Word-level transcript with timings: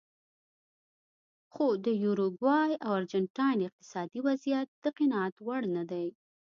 خو 1.53 1.67
د 1.85 1.87
یوروګوای 2.03 2.71
او 2.85 2.91
ارجنټاین 2.99 3.57
اقتصادي 3.67 4.19
وضعیت 4.27 4.67
د 4.83 4.85
قناعت 4.97 5.35
وړ 5.47 5.61
نه 5.75 5.83
دی. 5.91 6.07